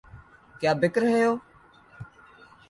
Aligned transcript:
کیا 0.59 0.71
بک 0.81 0.95
رہے 1.01 1.21
ہو؟ 1.25 1.33